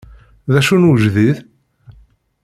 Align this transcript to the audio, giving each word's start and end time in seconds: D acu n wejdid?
D 0.51 0.53
acu 0.59 0.75
n 0.77 0.87
wejdid? 0.89 1.37